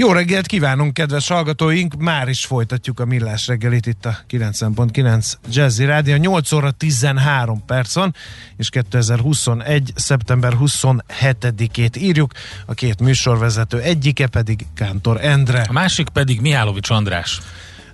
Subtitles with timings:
[0.00, 1.96] Jó reggelt kívánunk, kedves hallgatóink!
[1.96, 6.16] Már is folytatjuk a Millás reggelit itt a 90.9 Jazzy Rádió.
[6.16, 8.14] 8 óra 13 perc van,
[8.56, 9.92] és 2021.
[9.94, 12.32] szeptember 27-ét írjuk.
[12.66, 15.64] A két műsorvezető egyike pedig Kántor Endre.
[15.68, 17.40] A másik pedig Mihálovics András.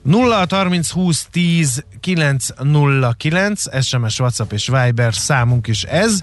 [0.02, 6.20] 0 30 20 10 909 SMS, WhatsApp és Viber számunk is ez,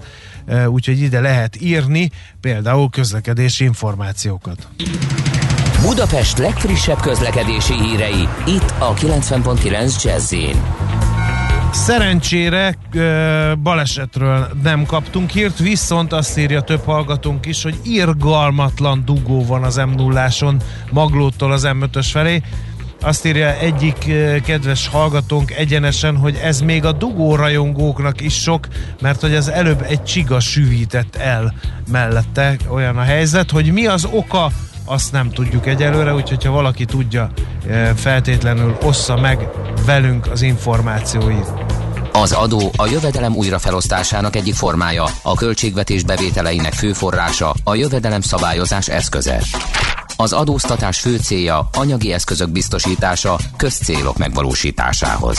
[0.66, 4.68] úgyhogy ide lehet írni például közlekedési információkat.
[5.82, 10.34] Budapest legfrissebb közlekedési hírei, itt a 90.9 jazz
[11.72, 12.78] Szerencsére
[13.62, 19.76] balesetről nem kaptunk hírt, viszont azt írja több hallgatónk is, hogy irgalmatlan dugó van az
[19.76, 20.28] m 0
[20.90, 22.42] Maglótól az M5-ös felé.
[23.00, 23.98] Azt írja egyik
[24.44, 28.68] kedves hallgatónk egyenesen, hogy ez még a dugó rajongóknak is sok,
[29.00, 31.54] mert hogy az előbb egy csiga süvített el
[31.90, 34.50] mellette olyan a helyzet, hogy mi az oka
[34.92, 37.30] azt nem tudjuk egyelőre, úgyhogy ha valaki tudja,
[37.68, 39.48] eh, feltétlenül ossza meg
[39.86, 41.52] velünk az információit.
[42.12, 48.88] Az adó a jövedelem újrafelosztásának egyik formája, a költségvetés bevételeinek fő forrása, a jövedelem szabályozás
[48.88, 49.42] eszköze.
[50.16, 55.38] Az adóztatás fő célja anyagi eszközök biztosítása közcélok megvalósításához.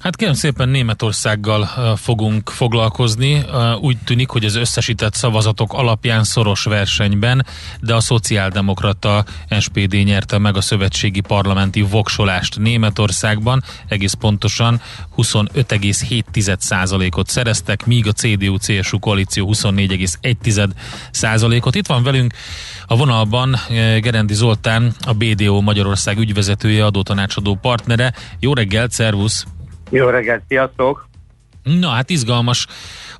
[0.00, 3.44] Hát kérem szépen Németországgal fogunk foglalkozni.
[3.80, 7.46] Úgy tűnik, hogy az összesített szavazatok alapján szoros versenyben,
[7.80, 9.24] de a szociáldemokrata
[9.60, 13.62] SPD nyerte meg a szövetségi parlamenti voksolást Németországban.
[13.88, 14.80] Egész pontosan
[15.16, 21.74] 25,7%-ot szereztek, míg a CDU-CSU koalíció 24,1%-ot.
[21.74, 22.32] Itt van velünk
[22.86, 23.56] a vonalban
[24.00, 28.14] Gerendi Zoltán, a BDO Magyarország ügyvezetője, adótanácsadó partnere.
[28.38, 29.46] Jó reggelt, szervusz!
[29.90, 31.08] Jó reggelt, sziasztok!
[31.62, 32.66] Na hát izgalmas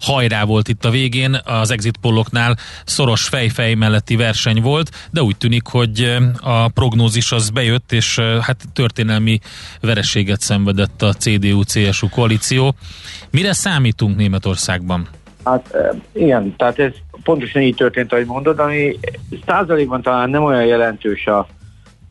[0.00, 5.36] hajrá volt itt a végén, az exit polloknál szoros fejfej melletti verseny volt, de úgy
[5.36, 9.38] tűnik, hogy a prognózis az bejött, és hát történelmi
[9.80, 12.74] vereséget szenvedett a CDU-CSU koalíció.
[13.30, 15.08] Mire számítunk Németországban?
[15.44, 15.76] Hát
[16.12, 16.92] igen, tehát ez
[17.22, 18.98] pontosan így történt, ahogy mondod, ami
[19.46, 21.46] százalékban talán nem olyan jelentős a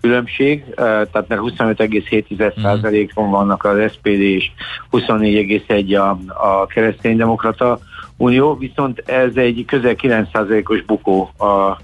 [0.02, 3.34] különbség, tehát mert 25,7%-on mhm.
[3.34, 4.52] vannak az SPD és
[4.92, 6.18] 24,1 a,
[6.48, 7.80] a kereszténydemokrata
[8.18, 11.78] unió, viszont ez egy közel 9%-os bukó a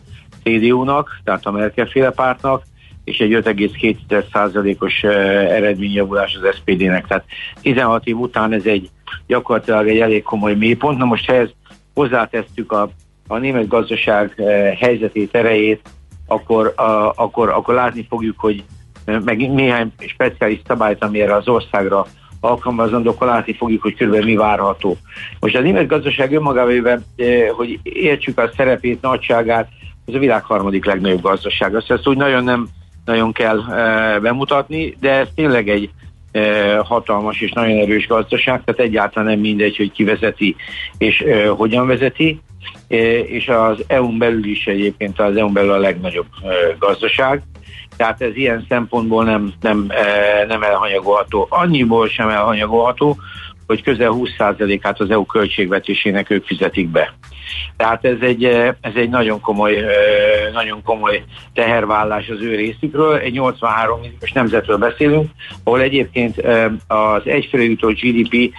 [0.43, 2.63] CDU-nak, tehát a Merkel féle pártnak,
[3.03, 7.07] és egy 5,2%-os eredményjavulás az SPD-nek.
[7.07, 7.25] Tehát
[7.61, 8.89] 16 év után ez egy
[9.27, 10.97] gyakorlatilag egy elég komoly mélypont.
[10.97, 11.49] Na most ehhez
[11.93, 12.89] hozzátesztük a,
[13.27, 14.41] a német gazdaság
[14.79, 15.89] helyzetét, erejét,
[16.27, 18.63] akkor, a, akkor, akkor látni fogjuk, hogy
[19.05, 22.05] meg néhány speciális szabályt, ami erre az országra
[22.39, 24.97] alkalmazandó, akkor látni fogjuk, hogy körülbelül mi várható.
[25.39, 27.03] Most a német gazdaság önmagában,
[27.55, 29.69] hogy értsük a szerepét, nagyságát,
[30.05, 31.75] az a világ harmadik legnagyobb gazdaság.
[31.75, 32.67] Azt ezt úgy nagyon nem
[33.05, 33.57] nagyon kell
[34.21, 35.89] bemutatni, de ez tényleg egy
[36.83, 40.55] hatalmas és nagyon erős gazdaság, tehát egyáltalán nem mindegy, hogy ki vezeti
[40.97, 41.23] és
[41.57, 42.39] hogyan vezeti
[43.27, 46.27] és az EU-n belül is egyébként az EU-n belül a legnagyobb
[46.79, 47.41] gazdaság.
[47.97, 49.87] Tehát ez ilyen szempontból nem, nem,
[50.47, 51.47] nem elhanyagolható.
[51.49, 53.17] Annyiból sem elhanyagolható,
[53.67, 57.13] hogy közel 20%-át az EU költségvetésének ők fizetik be.
[57.77, 58.43] Tehát ez egy,
[58.81, 59.85] ez egy nagyon komoly,
[60.53, 61.23] nagyon komoly
[61.53, 63.15] tehervállás az ő részükről.
[63.17, 65.29] Egy 83 milliós nemzetről beszélünk,
[65.63, 66.41] ahol egyébként
[66.87, 68.53] az egyfőre jutó GDP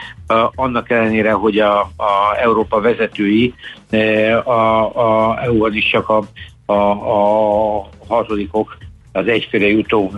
[0.54, 3.54] annak ellenére, hogy a, a Európa vezetői
[4.44, 4.50] a,
[5.00, 6.22] a EU-ban is csak a,
[6.66, 8.76] a, a hatodikok
[9.12, 10.12] az egyfőre jutó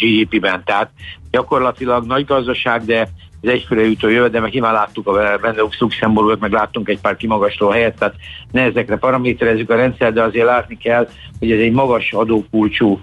[0.00, 0.62] GDP-ben.
[0.64, 0.90] Tehát
[1.30, 3.08] gyakorlatilag nagy gazdaság, de
[3.42, 7.98] az egyfőre jutó jövedelmek, nyilván láttuk a Benelux Luxemburgot, meg láttunk egy pár kimagasló helyet,
[7.98, 8.14] tehát
[8.52, 11.08] ne ezekre paraméterezzük a rendszer, de azért látni kell,
[11.38, 13.00] hogy ez egy magas adókulcsú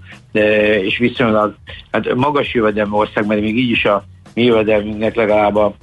[0.81, 1.55] és viszonylag
[1.91, 4.03] hát magas jövedelmi ország, mert még így is a
[4.33, 5.73] mi jövedelmünknek legalább a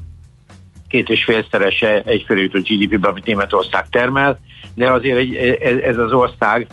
[0.88, 4.38] két és félszerese egyfőre jutó GDP-ben, amit Németország termel,
[4.74, 5.34] de azért egy,
[5.82, 6.66] ez az ország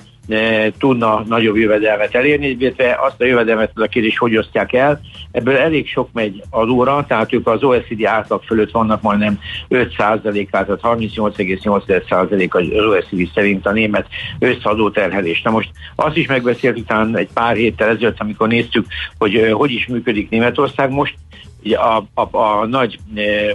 [0.77, 5.01] tudna nagyobb jövedelmet elérni, illetve azt a jövedelmet a kérdés, hogy osztják el.
[5.31, 9.39] Ebből elég sok megy adóra, tehát ők az OECD átlag fölött vannak majdnem
[9.69, 14.07] 5%-át, tehát 38,8% az OECD szerint a német
[14.39, 15.41] összadóterhelés.
[15.41, 18.85] Na most azt is megbeszéltük talán egy pár héttel ezelőtt, amikor néztük,
[19.17, 21.15] hogy hogy is működik Németország most,
[21.63, 22.99] a, a, a nagy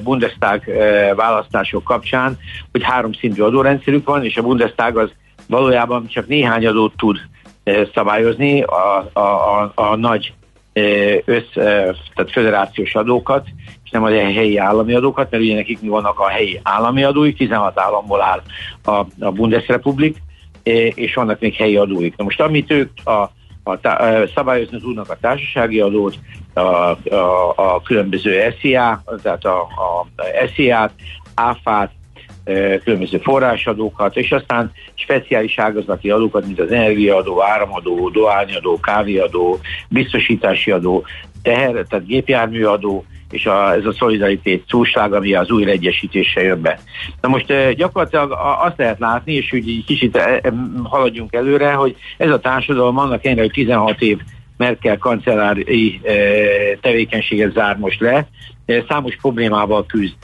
[0.02, 0.62] Bundestag
[1.16, 2.38] választások kapcsán,
[2.72, 5.10] hogy három szintű adórendszerük van, és a Bundestag az
[5.48, 7.18] valójában csak néhány adót tud
[7.94, 10.34] szabályozni, a, a, a, a nagy
[11.24, 13.46] össz, tehát föderációs adókat,
[13.84, 17.36] és nem a helyi állami adókat, mert ugye nekik mi vannak a helyi állami adóik,
[17.36, 18.42] 16 államból áll
[18.84, 20.22] a, a Bundesrepublik,
[20.94, 22.16] és vannak még helyi adóik.
[22.16, 23.30] Na most amit ők a,
[23.62, 26.18] a, a szabályozni tudnak a társasági adót,
[26.54, 30.06] a, a, a különböző SZIA, tehát a, a
[30.54, 30.92] SZIA-t,
[31.34, 31.90] áfát,
[32.84, 39.58] különböző forrásadókat, és aztán speciális ágazati adókat, mint az energiaadó, áramadó, dohányadó, kávéadó,
[39.88, 41.04] biztosítási adó,
[41.42, 46.78] teher, tehát gépjárműadó, és a, ez a szolidaritét csúság, ami az újraegyesítése jön be.
[47.20, 48.32] Na most gyakorlatilag
[48.64, 50.20] azt lehet látni, és úgy így kicsit
[50.84, 54.18] haladjunk előre, hogy ez a társadalom annak ennyire, hogy 16 év
[54.56, 56.00] Merkel kancellári
[56.80, 58.28] tevékenységet zár most le,
[58.88, 60.14] számos problémával küzd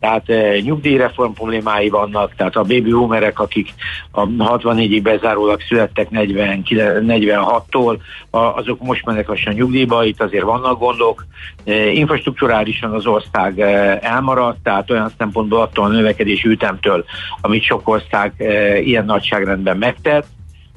[0.00, 3.74] tehát e, nyugdíjreform problémái vannak, tehát a baby boomerek, akik
[4.10, 7.98] a 64-ig bezárólag születtek 40, 46-tól,
[8.30, 11.26] azok most mennek lassan nyugdíjba, itt azért vannak gondok.
[11.64, 17.04] E, infrastruktúrálisan az ország e, elmaradt, tehát olyan szempontból attól a növekedés ütemtől,
[17.40, 20.26] amit sok ország e, ilyen nagyságrendben megtett.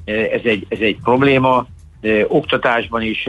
[0.06, 1.66] E, ez egy, ez egy probléma
[2.28, 3.28] oktatásban is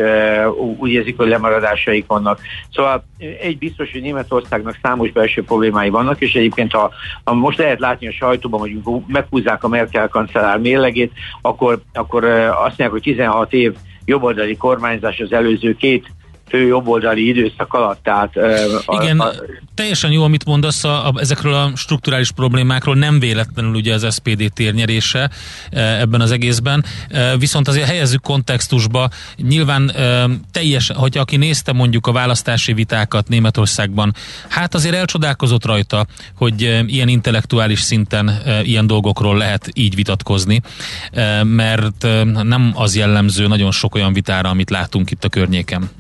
[0.79, 2.41] úgy érzik, hogy lemaradásaik vannak.
[2.71, 3.05] Szóval
[3.41, 6.91] egy biztos, hogy Németországnak számos belső problémái vannak, és egyébként ha,
[7.25, 8.77] ha most lehet látni a sajtóban, hogy
[9.07, 13.75] meghúzzák a Merkel kancellár mérlegét, akkor, akkor azt mondják, hogy 16 év
[14.05, 16.07] jobboldali kormányzás az előző két
[16.53, 18.03] fő jobboldali időszak alatt.
[18.03, 18.33] Tehát,
[18.87, 19.31] Igen, a,
[19.75, 24.53] teljesen jó, amit mondasz a, a, ezekről a strukturális problémákról, nem véletlenül ugye az SPD
[24.53, 25.31] térnyerése
[25.71, 26.85] ebben az egészben,
[27.39, 29.93] viszont azért helyezzük kontextusba, nyilván
[30.51, 34.15] teljes, hogy aki nézte mondjuk a választási vitákat Németországban,
[34.49, 36.07] hát azért elcsodálkozott rajta,
[36.37, 38.31] hogy ilyen intellektuális szinten
[38.63, 40.61] ilyen dolgokról lehet így vitatkozni,
[41.43, 42.07] mert
[42.43, 45.91] nem az jellemző nagyon sok olyan vitára, amit látunk itt a környéken.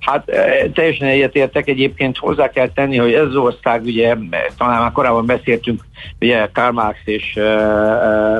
[0.00, 4.16] Hát e, teljesen egyetértek, egyébként hozzá kell tenni, hogy ez az ország, ugye
[4.56, 5.80] talán már korábban beszéltünk,
[6.20, 7.44] ugye Karl Marx és uh,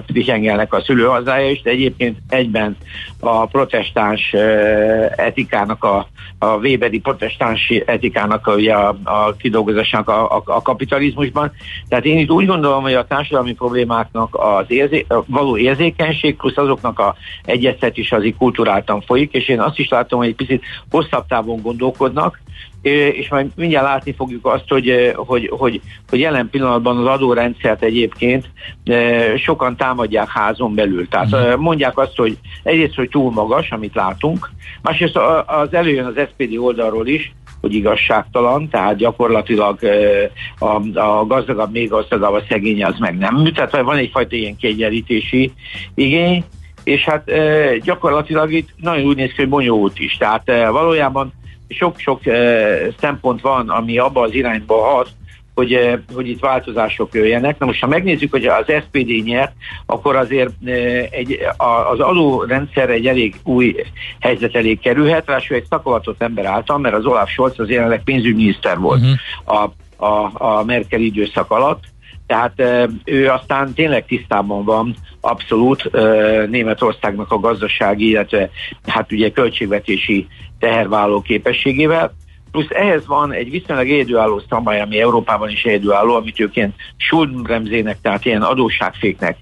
[0.05, 2.77] Friedrich Engelnek a szülőhazája is, de egyébként egyben
[3.21, 4.41] a protestáns uh,
[5.17, 6.09] etikának, a,
[6.39, 11.53] a Weberi protestáns etikának a, ugye a, a kidolgozásának a, a, a kapitalizmusban.
[11.89, 16.99] Tehát én itt úgy gondolom, hogy a társadalmi problémáknak az érzé, való érzékenység plusz azoknak
[16.99, 21.27] a egyeztetés az így kulturáltan folyik, és én azt is látom, hogy egy picit hosszabb
[21.27, 22.41] távon gondolkodnak,
[22.83, 28.51] és majd mindjárt látni fogjuk azt, hogy, hogy, hogy, hogy jelen pillanatban az adórendszert egyébként
[29.37, 31.09] sokan támadják házon belül.
[31.09, 31.61] Tehát mhm.
[31.61, 34.51] mondják azt, hogy egyrészt, hogy túl magas, amit látunk,
[34.83, 39.79] másrészt az előjön az SPD oldalról is, hogy igazságtalan, tehát gyakorlatilag
[40.59, 43.53] a, a gazdagabb még gazdagabb, a szegény az meg nem.
[43.55, 45.53] Tehát van egyfajta ilyen kiegyenlítési
[45.95, 46.45] igény,
[46.85, 47.31] és hát
[47.81, 50.17] gyakorlatilag itt nagyon úgy néz ki, hogy bonyolult is.
[50.17, 51.33] Tehát valójában
[51.69, 52.21] sok-sok
[52.99, 55.09] szempont van, ami abba az irányba hat,
[55.55, 57.59] hogy, hogy itt változások jöjjenek.
[57.59, 59.53] Na most, ha megnézzük, hogy az SPD nyert,
[59.87, 60.53] akkor azért
[61.11, 61.39] egy,
[61.93, 63.77] az adórendszer egy elég új
[64.21, 68.79] helyzet elé kerülhet, ráadásul egy szakavatott ember által, mert az Olaf Scholz az jelenleg pénzügyminiszter
[68.79, 69.63] volt uh-huh.
[69.63, 69.73] a,
[70.07, 71.85] a, a Merkel időszak alatt,
[72.31, 75.91] tehát ő aztán tényleg tisztában van abszolút
[76.51, 78.51] Németországnak a gazdasági, illetve
[78.87, 80.27] hát ugye költségvetési
[80.59, 82.13] tehervállaló képességével.
[82.51, 88.25] Plusz ehhez van egy viszonylag egyedülálló szabály, ami Európában is egyedülálló, amit őként Schuldenbremzének, tehát
[88.25, 89.37] ilyen adósságféknek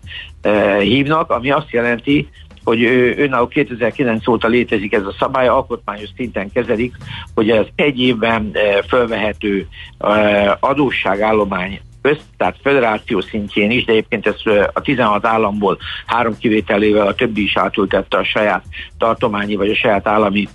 [0.81, 2.29] hívnak, ami azt jelenti,
[2.65, 2.85] hogy
[3.17, 6.95] önálló 2009 óta létezik ez a szabály, alkotmányos szinten kezelik,
[7.35, 9.67] hogy ez egy évben fölvehető
[9.99, 14.35] e, adósságállomány össz, tehát federáció szintjén is, de egyébként ez
[14.73, 18.65] a 16 államból három kivételével a többi is átültette a saját
[18.99, 20.49] tartományi vagy a saját állami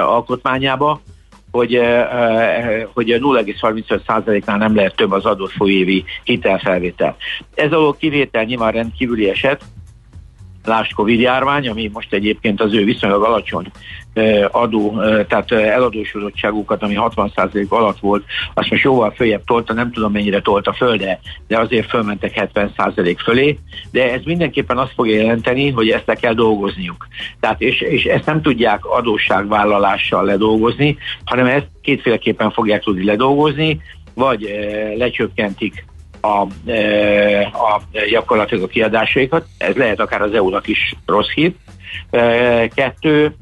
[0.00, 1.00] alkotmányába,
[1.50, 1.80] hogy,
[2.92, 7.16] hogy 0,35%-nál nem lehet több az adott folyévi hitelfelvétel.
[7.54, 9.62] Ez a kivétel nyilván rendkívüli eset,
[10.64, 13.66] lásd Covid járvány, ami most egyébként az ő viszonylag alacsony
[14.50, 20.40] adó, tehát eladósodottságukat, ami 60% alatt volt, azt most jóval följebb tolta, nem tudom mennyire
[20.40, 23.58] tolta föl, de, de azért fölmentek 70% fölé,
[23.90, 27.06] de ez mindenképpen azt fogja jelenteni, hogy ezt le kell dolgozniuk.
[27.40, 33.80] Tehát és, és ezt nem tudják adósságvállalással ledolgozni, hanem ezt kétféleképpen fogják tudni ledolgozni,
[34.14, 34.48] vagy
[34.96, 35.84] lecsökkentik
[36.24, 36.40] a,
[37.52, 41.52] a gyakorlatilag a kiadásaikat, ez lehet akár az EU-nak is rossz hír,
[42.74, 43.34] kettő,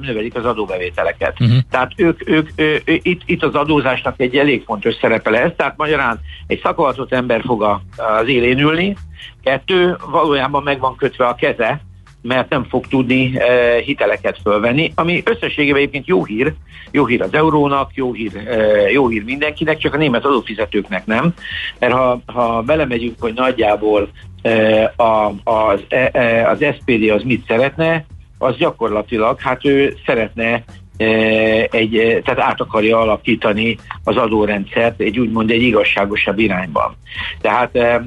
[0.00, 1.40] növelik az adóbevételeket.
[1.40, 1.58] Uh-huh.
[1.70, 6.20] Tehát ők, ők, ő, itt, itt az adózásnak egy elég fontos szerepe lesz, tehát magyarán
[6.46, 7.62] egy szakavatott ember fog
[7.96, 8.96] az élén ülni,
[9.42, 11.80] kettő, valójában meg van kötve a keze,
[12.26, 16.54] mert nem fog tudni e, hiteleket fölvenni, ami összességében egyébként jó hír,
[16.90, 18.56] jó hír az eurónak, jó hír, e,
[18.90, 21.34] jó hír mindenkinek, csak a német adófizetőknek nem,
[21.78, 24.08] mert ha, ha belemegyünk, hogy nagyjából
[24.42, 28.04] e, a, az, e, e az SPD az mit szeretne,
[28.38, 30.64] az gyakorlatilag, hát ő szeretne
[30.96, 36.96] egy, tehát át akarja alakítani az adórendszert egy úgymond egy igazságosabb irányban.
[37.40, 38.04] Tehát e,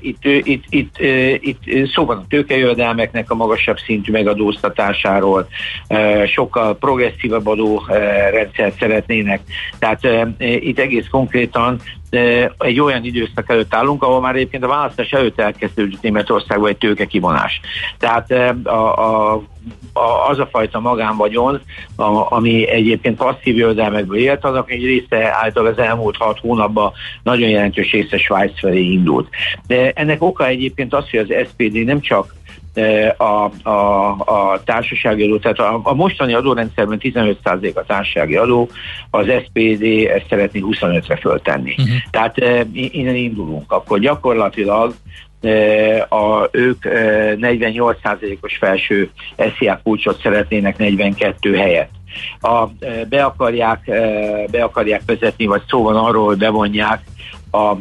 [0.00, 0.98] itt, itt, itt,
[1.40, 5.48] itt szó van a tőkejövedelmeknek a magasabb szintű megadóztatásáról,
[5.86, 9.40] e, sokkal progresszívabb adórendszert szeretnének.
[9.78, 11.80] Tehát e, itt egész konkrétan
[12.58, 17.04] egy olyan időszak előtt állunk, ahol már egyébként a választás előtt elkezdődött Németországban egy tőke
[17.04, 17.60] kivonás.
[17.98, 18.30] Tehát
[18.64, 19.32] a, a,
[19.92, 21.60] a, az a fajta magánvagyon,
[21.96, 27.48] a, ami egyébként passzív jövedelmekből élt, azok egy része által az elmúlt hat hónapban nagyon
[27.48, 29.28] jelentős része Svájc felé indult.
[29.66, 32.34] De ennek oka egyébként az, hogy az SPD nem csak
[33.16, 38.68] a, a, a társasági adó, tehát a, a mostani adórendszerben 15% a társasági adó,
[39.10, 41.74] az SPD ezt szeretné 25-re föltenni.
[41.78, 41.96] Uh-huh.
[42.10, 43.72] Tehát e, innen indulunk.
[43.72, 44.94] Akkor gyakorlatilag
[45.40, 49.10] e, a, ők e, 48%-os felső
[49.56, 51.88] SZIA kulcsot szeretnének 42 helyet.
[52.40, 54.00] A, e, be, akarják, e,
[54.50, 57.02] be akarják vezetni, vagy szó van arról, hogy bevonják
[57.50, 57.76] a,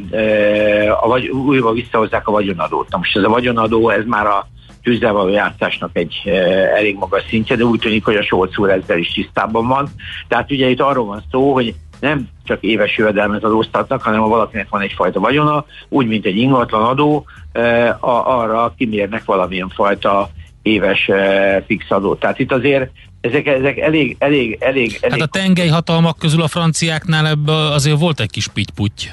[1.02, 2.90] a, vagy, újra visszahozzák a vagyonadót.
[2.90, 4.48] Na most ez a vagyonadó, ez már a
[4.90, 6.22] tűzzel való játszásnak egy
[6.76, 9.90] elég magas szintje, de úgy tűnik, hogy a Solc úr ezzel is tisztában van.
[10.28, 14.70] Tehát ugye itt arról van szó, hogy nem csak éves jövedelmet adóztatnak, hanem ha valakinek
[14.70, 17.26] van egyfajta vagyona, úgy, mint egy ingatlan adó,
[18.00, 20.30] arra kimérnek valamilyen fajta
[20.62, 21.10] éves
[21.66, 22.20] fix adót.
[22.20, 22.92] Tehát itt azért
[23.22, 25.12] ezek, ezek elég, elég, elég, elég...
[25.12, 29.10] Hát a tengely hatalmak közül a franciáknál ebből azért volt egy kis pitty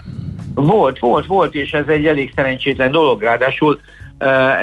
[0.55, 3.81] Volt, volt, volt, és ez egy elég szerencsétlen dolog, ráadásul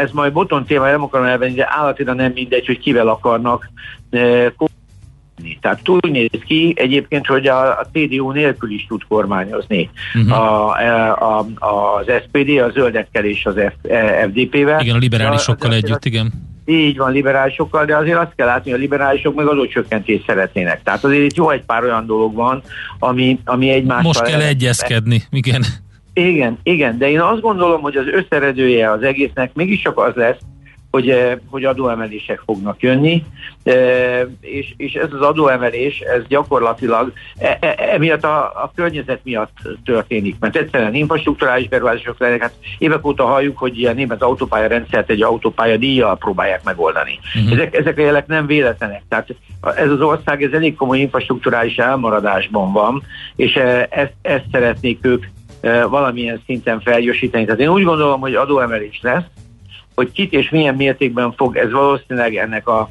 [0.01, 3.69] ez majd boton téma, nem akarom elvenni, de állatira nem mindegy, hogy kivel akarnak
[5.62, 9.89] tehát túl néz ki egyébként, hogy a, a CDU nélkül is tud kormányozni.
[10.13, 10.39] Uh-huh.
[10.39, 10.69] A,
[11.10, 13.89] a, a, az SPD, a zöldekkel és az F,
[14.27, 14.81] FDP-vel.
[14.81, 16.31] Igen, a liberálisokkal a, együtt, igen.
[16.65, 20.83] Így van, liberálisokkal, de azért azt kell látni, hogy a liberálisok meg adócsökkentést szeretnének.
[20.83, 22.62] Tehát azért itt jó egy pár olyan dolog van,
[23.00, 24.03] ami, ami egymással...
[24.03, 25.63] Most kell egyezkedni, igen.
[26.13, 30.38] Igen, igen, de én azt gondolom, hogy az összeredője az egésznek mégiscsak az lesz,
[30.93, 33.24] hogy, eh, hogy adóemelések fognak jönni,
[33.63, 39.58] eh, és, és ez az adóemelés, ez gyakorlatilag e, e, emiatt a, a környezet miatt
[39.86, 45.10] történik, mert egyszerűen infrastruktúrális beruházások lennek, hát évek óta halljuk, hogy a német autópálya rendszert
[45.10, 47.20] egy autópálya díjjal próbálják megoldani.
[47.36, 47.51] Uh-huh.
[47.51, 49.36] Ezek, ezek a jelek nem véletlenek, tehát
[49.75, 53.03] ez az ország ez elég komoly infrastruktúrális elmaradásban van,
[53.36, 55.25] és eh, ezt, ezt szeretnék ők
[55.89, 57.46] valamilyen szinten felgyorsítani.
[57.46, 59.24] Tehát én úgy gondolom, hogy adóemelés lesz,
[59.96, 62.89] hogy kit és milyen mértékben fog ez valószínűleg ennek a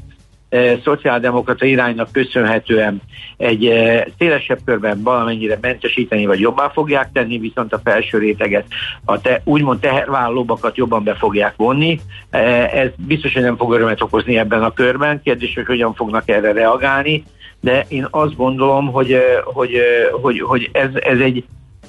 [0.48, 3.02] e, szociáldemokrata iránynak köszönhetően
[3.36, 8.66] egy e, szélesebb körben valamennyire mentesíteni, vagy jobbá fogják tenni, viszont a felső réteget,
[9.04, 12.00] a te, úgymond tehervállalóbakat jobban be fogják vonni.
[12.30, 15.22] E, ez biztos, hogy nem fog örömet okozni ebben a körben.
[15.22, 17.24] Kérdés, hogy hogyan fognak erre reagálni,
[17.60, 19.80] de én azt gondolom, hogy, hogy,
[20.20, 21.44] hogy, hogy ez, ez egy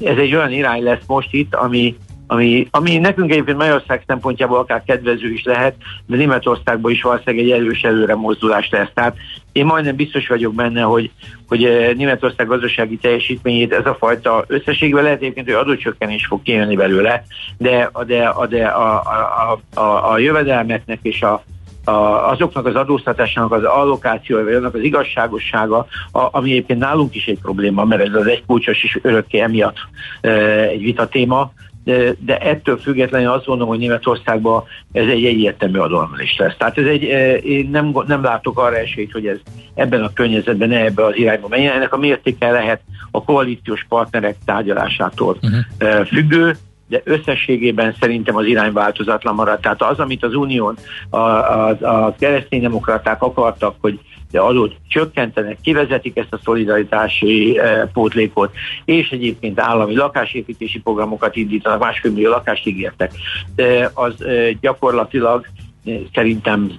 [0.06, 1.96] ez egy olyan irány lesz most itt, ami,
[2.28, 7.52] ami, ami nekünk egyébként Magyarország szempontjából akár kedvező is lehet, de Németországban is valószínűleg egy
[7.52, 8.90] erős előre mozdulás lesz.
[8.94, 9.16] Tehát
[9.52, 11.12] én majdnem biztos vagyok benne, hogy,
[11.48, 16.76] hogy eh, Németország gazdasági teljesítményét ez a fajta összességben lehet egyébként, hogy adócsökkenés fog kijönni
[16.76, 17.24] belőle,
[17.58, 21.44] de, de, de a, a, a, a, a jövedelmeknek és a,
[21.84, 27.26] a, azoknak az adóztatásának az allokációja, vagy annak az igazságossága, a, ami egyébként nálunk is
[27.26, 29.78] egy probléma, mert ez az egy kulcsos is örökké emiatt
[30.22, 30.30] e,
[30.68, 31.52] egy vita téma,
[31.84, 36.56] de, de ettől függetlenül azt gondolom, hogy Németországban ez egy egyértelmű adalmelés lesz.
[36.58, 37.04] Tehát ez egy,
[37.46, 39.38] én nem, nem látok arra esélyt, hogy ez
[39.74, 41.76] ebben a környezetben ne ebbe az irányba menjen.
[41.76, 46.06] Ennek a mértéke lehet a koalíciós partnerek tárgyalásától uh-huh.
[46.06, 46.56] függő,
[46.94, 49.62] de összességében szerintem az irány változatlan maradt.
[49.62, 50.76] Tehát az, amit az Unión
[51.10, 54.00] a, a, a kereszténydemokraták akartak, hogy
[54.32, 58.54] de adót csökkentenek, kivezetik ezt a szolidaritási e, pótlékot,
[58.86, 63.12] és egyébként állami lakásépítési programokat indítanak, másfél millió lakást ígértek.
[63.56, 65.46] De az e, gyakorlatilag
[65.86, 66.72] e, szerintem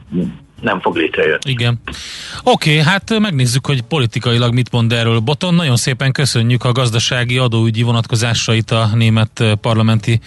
[0.61, 1.39] nem fog létrejönni.
[1.51, 1.81] Igen.
[2.43, 5.55] Oké, okay, hát megnézzük, hogy politikailag mit mond erről Boton.
[5.55, 10.21] Nagyon szépen köszönjük a gazdasági adóügyi vonatkozásait a német parlamenti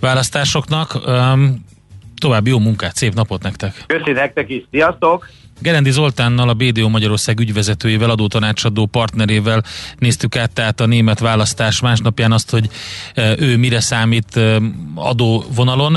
[0.00, 1.00] választásoknak.
[1.06, 1.64] Um,
[2.20, 3.84] további jó munkát, szép napot nektek!
[3.86, 5.28] Köszönjük nektek is, sziasztok!
[5.60, 9.62] Gerendi Zoltánnal, a BDO Magyarország ügyvezetőjével, adótanácsadó partnerével
[9.98, 12.68] néztük át tehát a német választás másnapján azt, hogy
[13.38, 14.40] ő mire számít
[14.94, 15.96] adóvonalon.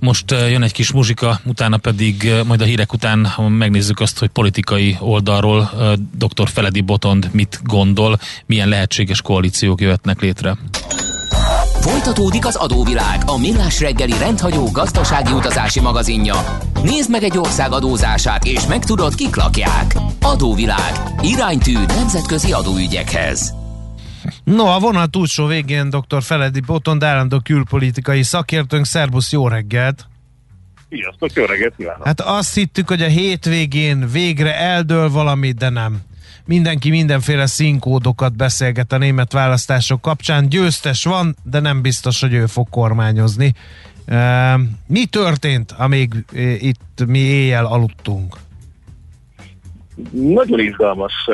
[0.00, 4.96] Most jön egy kis muzsika, utána pedig majd a hírek után megnézzük azt, hogy politikai
[5.00, 5.70] oldalról
[6.14, 6.48] dr.
[6.48, 10.56] Feledi Botond mit gondol, milyen lehetséges koalíciók jöhetnek létre.
[11.80, 16.58] Folytatódik az adóvilág, a millás reggeli rendhagyó gazdasági utazási magazinja.
[16.82, 19.96] Nézd meg egy ország adózását, és megtudod, kik lakják.
[20.22, 20.92] Adóvilág.
[21.22, 23.59] Iránytű nemzetközi adóügyekhez.
[24.44, 26.22] No, a vonal túlsó végén dr.
[26.22, 28.84] Feledi Botond, állandó külpolitikai szakértőnk.
[28.84, 30.06] Szerbusz, jó reggelt!
[30.90, 32.06] Sziasztok, jó reggelt kívánok!
[32.06, 36.00] Hát azt hittük, hogy a hétvégén végre eldől valami, de nem.
[36.44, 40.48] Mindenki mindenféle színkódokat beszélget a német választások kapcsán.
[40.48, 43.54] Győztes van, de nem biztos, hogy ő fog kormányozni.
[44.86, 46.24] Mi történt, amíg
[46.58, 48.36] itt mi éjjel aludtunk?
[50.10, 51.28] Nagyon izgalmas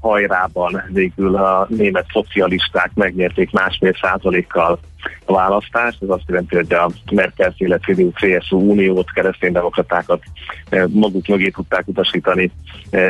[0.00, 4.78] hajrában végül a német szocialisták megnyerték másfél százalékkal
[5.24, 6.02] a választást.
[6.02, 10.22] Ez azt jelenti, hogy a Merkel féle CDU, CSU uniót, kereszténydemokratákat
[10.88, 12.50] maguk mögé tudták utasítani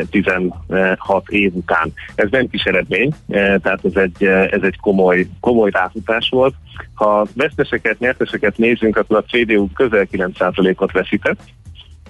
[0.09, 1.93] 16 év után.
[2.15, 6.53] Ez nem kis eredmény, tehát ez egy, ez egy komoly, komoly ráfutás volt.
[6.93, 11.39] Ha veszteseket, nyerteseket nézzünk, akkor a CDU közel 9%-ot veszített,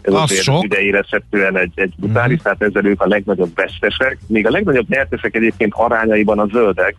[0.01, 0.63] ez az azért sok.
[0.63, 2.43] ide érezhetően egy, egy brutális, mm.
[2.43, 4.17] tehát ezzel ők a legnagyobb vesztesek.
[4.27, 6.95] Még a legnagyobb nyertesek egyébként arányaiban a zöldek,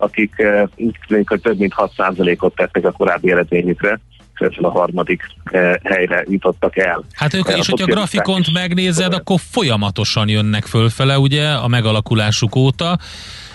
[0.00, 4.00] akik eh, több mint 6%-ot tettek a korábbi eredményükre
[4.34, 7.04] ezzel a harmadik eh, helyre jutottak el.
[7.12, 12.56] Hát ők, és hogyha a grafikont is megnézed, akkor folyamatosan jönnek fölfele, ugye, a megalakulásuk
[12.56, 12.98] óta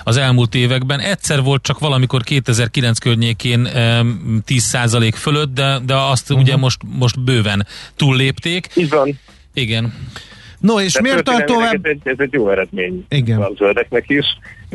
[0.03, 0.99] az elmúlt években.
[0.99, 6.45] Egyszer volt csak valamikor 2009 környékén 10% fölött, de, de azt uh-huh.
[6.45, 8.67] ugye most, most bőven túllépték.
[8.75, 9.19] Így van.
[9.53, 9.93] Igen.
[10.59, 11.73] No, és miért tart tovább?
[11.73, 13.41] Ez egy, ez egy jó eredmény Igen.
[13.41, 14.25] a zöldeknek is.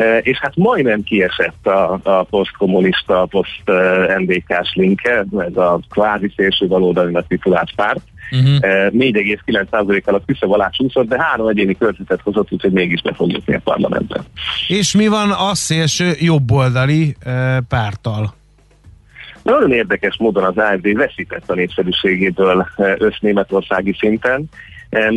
[0.01, 7.27] E, és hát majdnem kiesett a, a posztkommunista, poszt-NDK-s linke, ez a kvázi szélső baloldalinak
[7.27, 8.03] titulált párt.
[8.31, 8.59] Uh-huh.
[8.91, 13.55] 4,9%-kal a küszöb alá csúszott, de három egyéni költözet hozott, úgyhogy mégis be fog jutni
[13.55, 14.25] a parlamentben.
[14.69, 18.35] És mi van a szélső jobboldali e, párttal?
[19.43, 22.67] Nagyon érdekes módon az AFD veszített a népszerűségéből
[22.99, 24.49] össznémetországi szinten,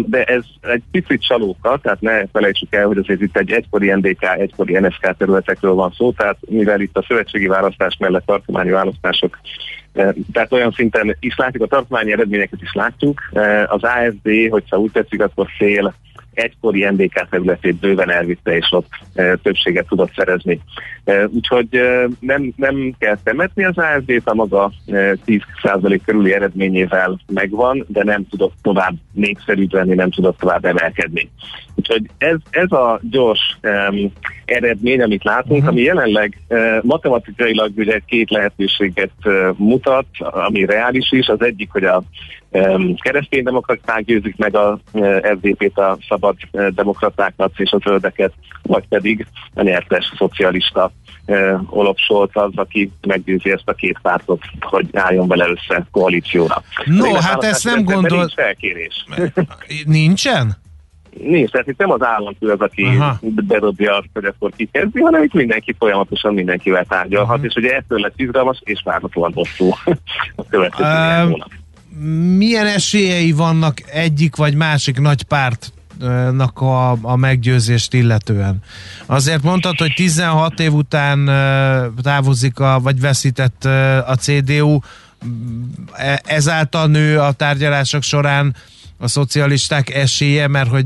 [0.05, 4.23] de ez egy picit csalóka, tehát ne felejtsük el, hogy azért itt egy egykori NDK,
[4.23, 9.37] egykori NSK területekről van szó, tehát mivel itt a szövetségi választás mellett tartományi választások
[10.31, 13.21] tehát olyan szinten is látjuk, a tartományi eredményeket is látjuk.
[13.65, 15.93] Az AFD, hogyha úgy tetszik, akkor fél
[16.33, 18.87] egykori NDK területét bőven elvitte, és ott
[19.41, 20.59] többséget tudott szerezni.
[21.27, 21.67] Úgyhogy
[22.19, 28.27] nem, nem kell temetni az ASD-t, a maga e, 10% körüli eredményével megvan, de nem
[28.29, 31.29] tudott tovább népszerűbb lenni, nem tudott tovább emelkedni.
[31.75, 34.11] Úgyhogy ez, ez a gyors um,
[34.45, 35.67] eredmény, amit látunk, uh-huh.
[35.67, 41.27] ami jelenleg uh, matematikailag ugye két lehetőséget uh, mutat, ami reális is.
[41.27, 42.03] Az egyik, hogy a
[43.01, 49.27] kereszténydemokraták győzik meg a uh, FDP-t, a szabad uh, demokratákat és a zöldeket, vagy pedig
[49.53, 50.91] a nyertes szocialista
[51.25, 56.63] uh, Olop Scholz az, aki meggyőzi ezt a két pártot, hogy álljon vele össze koalícióra.
[56.85, 58.17] No, hát ezt nem gondol...
[58.17, 59.05] Nincs felkérés.
[59.85, 60.61] Nincsen?
[61.19, 63.19] Nincs, tehát itt nem az államfő az, aki Aha.
[63.21, 67.45] bedobja azt, hogy akkor kikezdi, hanem itt mindenki folyamatosan mindenkivel tárgyalhat, uh-huh.
[67.45, 69.69] és ugye ettől lesz izgalmas és várhatóan hosszú
[70.35, 71.49] a következő uh, hónap.
[72.37, 75.73] Milyen esélyei vannak egyik vagy másik nagy párt
[76.53, 78.61] a, a meggyőzést illetően.
[79.05, 81.25] Azért mondtad, hogy 16 év után
[82.01, 83.65] távozik, a, vagy veszített
[84.05, 84.79] a CDU,
[85.91, 88.55] e, ezáltal nő a tárgyalások során
[88.97, 90.85] a szocialisták esélye, mert hogy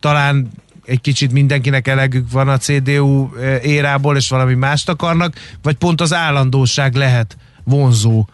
[0.00, 0.50] talán
[0.84, 3.28] egy kicsit mindenkinek elegük van a CDU
[3.62, 8.26] érából, és valami mást akarnak, vagy pont az állandóság lehet vonzó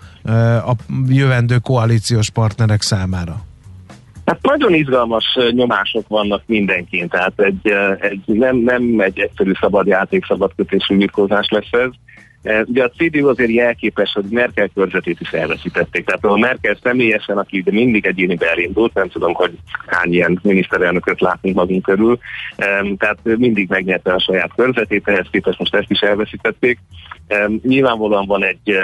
[0.66, 0.72] a
[1.08, 3.46] jövendő koalíciós partnerek számára?
[4.24, 10.24] Hát nagyon izgalmas nyomások vannak mindenkin, tehát egy, egy nem, nem egy egyszerű szabad játék,
[10.24, 11.90] szabad kötésű birkózás lesz ez.
[12.66, 16.04] Ugye a CDU azért jelképes, hogy Merkel körzetét is elveszítették.
[16.04, 19.52] Tehát a Merkel személyesen, aki de mindig egyéni elindult, nem tudom, hogy
[19.86, 22.18] hány ilyen miniszterelnököt látunk magunk körül,
[22.98, 26.78] tehát mindig megnyerte a saját körzetét, ehhez képest most ezt is elveszítették.
[27.62, 28.78] Nyilvánvalóan van egy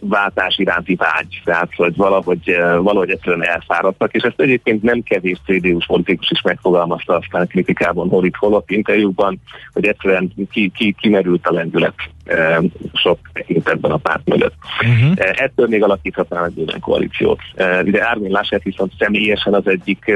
[0.00, 5.38] váltás iránti vágy, tehát hogy valahogy, eh, valahogy egyszerűen elfáradtak, és ezt egyébként nem kevés
[5.44, 9.40] CDU-s politikus is megfogalmazta aztán kritikában hol itt, hol ott interjúban,
[9.72, 12.60] hogy egyszerűen ki, ki, kimerült a lendület e,
[12.94, 14.54] sok tekintetben a párt mögött.
[14.80, 15.12] Uh-huh.
[15.16, 17.40] E, ettől még alakíthatnának bőven koalíciót.
[17.54, 20.12] E, de Ármin Laschet viszont személyesen az egyik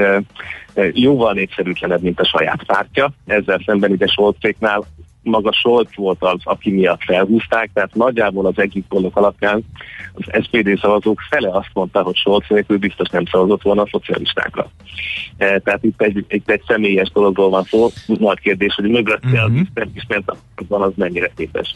[0.93, 3.13] jóval népszerűtlenebb, mint a saját pártja.
[3.27, 4.85] Ezzel szemben ide Solcéknál
[5.23, 9.65] maga Scholz volt az, aki miatt felhúzták, tehát nagyjából az egyik pollok alapján
[10.13, 14.71] az SPD szavazók fele azt mondta, hogy Scholz nélkül biztos nem szavazott volna a szocialistákra.
[15.37, 19.61] E, tehát itt egy, egy, egy személyes dologról van szó, nagy kérdés, hogy mögötte uh-huh.
[19.75, 20.25] az Isten
[20.69, 21.73] van az mennyire képes.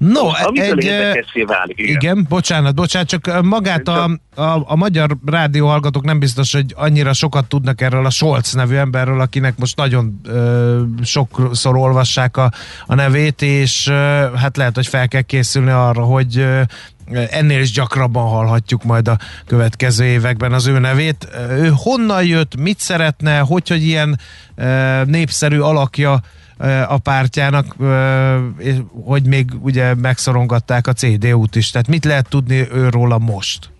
[0.00, 1.94] No, egy, válik, igen.
[1.94, 7.44] igen, bocsánat, bocsánat, csak magát a, a, a magyar rádióhallgatók nem biztos, hogy annyira sokat
[7.44, 12.52] tudnak erről a Scholz nevű emberről, akinek most nagyon ö, sokszor olvassák a,
[12.86, 16.60] a nevét, és ö, hát lehet, hogy fel kell készülni arra, hogy ö,
[17.30, 21.28] ennél is gyakrabban hallhatjuk majd a következő években az ő nevét.
[21.50, 24.18] Ő honnan jött, mit szeretne, hogy, hogy ilyen
[25.04, 26.20] népszerű alakja
[26.88, 27.76] a pártjának,
[29.04, 31.70] hogy még ugye megszorongatták a CDU-t is.
[31.70, 33.70] Tehát mit lehet tudni őról most?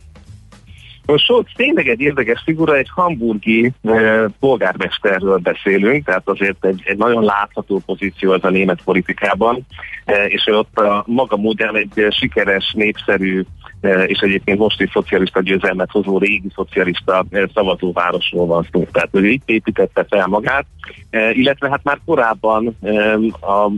[1.06, 6.96] Most Scholz tényleg egy érdekes figura, egy hamburgi eh, polgármesterről beszélünk, tehát azért egy, egy
[6.96, 9.66] nagyon látható pozíció az a német politikában,
[10.28, 13.44] és ott a maga módján egy sikeres, népszerű
[14.06, 18.86] és egyébként most is szocialista győzelmet hozó régi szocialista eh, szavazóvárosról van szó.
[18.92, 20.66] Tehát ő itt építette fel magát,
[21.10, 22.76] eh, illetve hát már korábban
[23.40, 23.70] a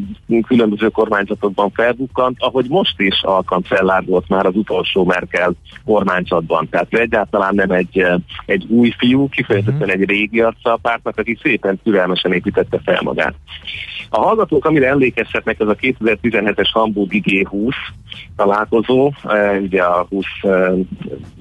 [0.47, 5.53] különböző kormányzatokban felbukkant, ahogy most is alkancellár volt már az utolsó Merkel
[5.85, 6.69] kormányzatban.
[6.69, 8.07] Tehát ő egyáltalán nem egy,
[8.47, 13.35] egy új fiú, kifejezetten egy régi arca a pártnak, aki szépen türelmesen építette fel magát.
[14.15, 17.73] A hallgatók, amire emlékezhetnek, ez a 2017-es Hamburgi G20
[18.37, 19.13] találkozó,
[19.61, 20.25] ugye a 20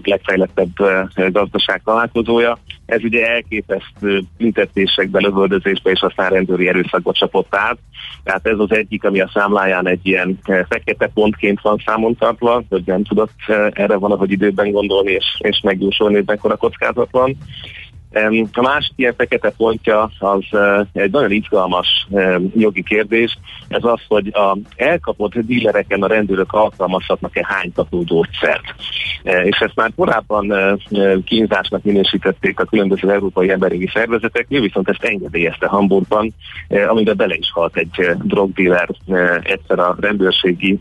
[0.03, 0.71] legfejlettebb
[1.15, 2.57] gazdaság találkozója.
[2.85, 7.77] Ez ugye elképesztő büntetésekbe, lövöldözésbe és aztán rendőri erőszakba csapott át.
[8.23, 12.83] Tehát ez az egyik, ami a számláján egy ilyen fekete pontként van számon tartva, hogy
[12.85, 13.39] nem tudott
[13.71, 17.37] erre valahogy időben gondolni és, és megjósolni, hogy mekkora kockázat van.
[18.53, 20.43] A másik ilyen fekete pontja az
[20.93, 22.07] egy nagyon izgalmas
[22.55, 28.75] jogi kérdés, ez az, hogy a elkapott dílereken a rendőrök alkalmazhatnak-e hánytató gyógyszert.
[29.23, 30.53] És ezt már korábban
[31.25, 36.33] kínzásnak minősítették a különböző európai emberi szervezetek, ő viszont ezt engedélyezte Hamburgban,
[36.87, 38.89] amiben bele is halt egy drogdíler
[39.41, 40.79] egyszer a rendőrségi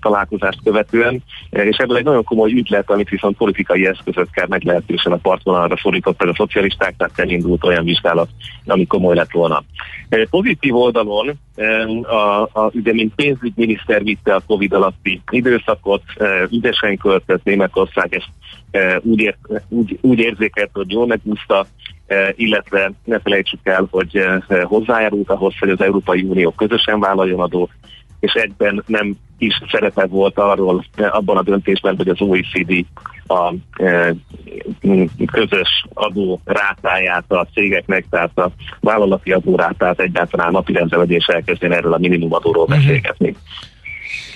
[0.00, 5.76] találkozást követően, és ebből egy nagyon komoly ügylet, amit viszont politikai eszközökkel meglehetősen a partvonalra
[5.76, 8.28] fordított a szociális terroristák, tehát elindult olyan vizsgálat,
[8.66, 9.62] ami komoly lett volna.
[10.08, 16.42] Eh, pozitív oldalon eh, a, a, ugye, mint pénzügyminiszter vitte a Covid alatti időszakot, eh,
[16.50, 18.30] ügyesen költött Németország, ezt
[19.02, 19.36] úgy, ér,
[19.68, 21.66] úgy, úgy érzékelt, hogy jól megúszta,
[22.34, 24.24] illetve ne felejtsük el, hogy
[24.64, 27.70] hozzájárult ahhoz, hogy az Európai Unió közösen vállaljon adót,
[28.26, 32.84] és egyben nem is szerepe volt arról abban a döntésben, hogy az OECD
[33.26, 34.14] a e,
[35.32, 41.72] közös adó rátáját a cégeknek, tehát a vállalati adó rátát egyáltalán napirendre vegy és elkezdjen
[41.72, 42.78] erről a minimumadóról uh-huh.
[42.78, 43.36] beszélgetni.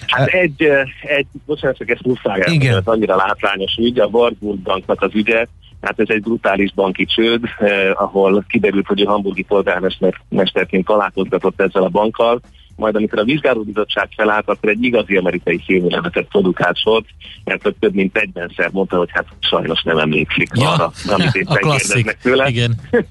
[0.07, 0.63] Hát e- egy,
[1.03, 5.47] egy bocsánat, csak ezt muszáj ez annyira látványos ügy, a Warburg Banknak az ügye,
[5.81, 11.83] Hát ez egy brutális banki csőd, eh, ahol kiderült, hogy a hamburgi polgármesterként találkozgatott ezzel
[11.83, 12.41] a bankkal,
[12.77, 17.07] majd amikor a vizsgálóbizottság felállt, akkor egy igazi amerikai filmjelenetet produkált volt,
[17.45, 21.57] mert hogy több mint egyszer mondta, hogy hát sajnos nem emlékszik ja, arra, amit éppen
[21.57, 22.49] kérdeznek tőle.
[22.49, 22.75] Igen.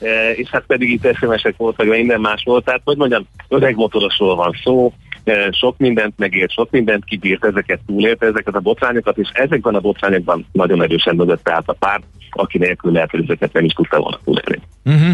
[0.00, 3.76] e, és hát pedig itt SMS-ek voltak, vagy minden más volt, tehát hogy mondjam, öreg
[3.76, 4.92] motorosról van szó,
[5.24, 9.80] e, sok mindent megért, sok mindent kibírt, ezeket túlélte, ezeket a botrányokat, és ezekben a
[9.80, 13.98] botrányokban nagyon erősen mögött állt a párt, aki nélkül lehet, hogy ezeket nem is tudta
[13.98, 14.62] volna túlélni.
[14.84, 15.12] Uh-huh.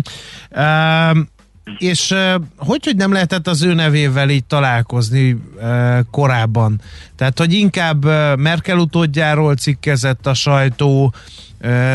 [1.11, 1.29] Um,
[1.79, 2.14] és
[2.57, 5.37] hogy, hogy nem lehetett az ő nevével így találkozni
[6.11, 6.81] korábban?
[7.16, 8.05] Tehát, hogy inkább
[8.38, 11.14] Merkel utódjáról cikkezett a sajtó,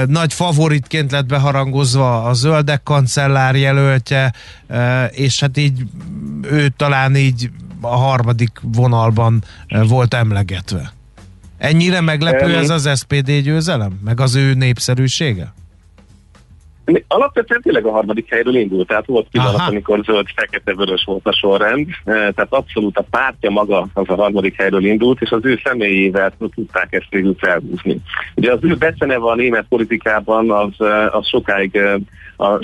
[0.06, 4.34] nagy favoritként lett beharangozva a zöldek kancellár jelöltje,
[5.10, 5.84] és hát így
[6.42, 7.50] ő talán így
[7.82, 9.44] a harmadik vonalban
[9.88, 10.94] volt emlegetve.
[11.58, 14.00] Ennyire meglepő ez az SPD győzelem?
[14.04, 15.54] Meg az ő népszerűsége?
[17.08, 22.14] Alapvetően tényleg a harmadik helyről indult, tehát volt pillanat, amikor zöld-fekete-vörös volt a sorrend, eh,
[22.14, 26.88] tehát abszolút a pártja maga az a harmadik helyről indult, és az ő személyével tudták
[26.94, 28.02] ezt végül felhúzni.
[28.36, 31.94] Ugye az ő beceneve a német politikában az, eh, az sokáig eh,
[32.38, 32.60] a